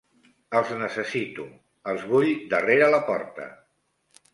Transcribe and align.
Els 0.59 0.71
necessito, 0.79 1.47
els 1.95 2.09
vull 2.15 2.33
darrere 2.57 2.93
la 2.97 3.07
porta. 3.15 3.51